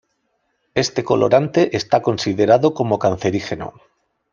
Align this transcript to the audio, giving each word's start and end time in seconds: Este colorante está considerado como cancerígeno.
Este 0.73 1.03
colorante 1.03 1.77
está 1.77 2.01
considerado 2.01 2.73
como 2.73 2.97
cancerígeno. 2.97 3.71